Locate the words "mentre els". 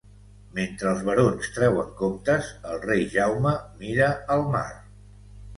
0.59-1.03